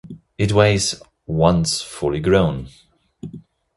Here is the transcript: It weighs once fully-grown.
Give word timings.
It 0.39 0.51
weighs 0.51 0.99
once 1.27 1.83
fully-grown. 1.83 2.69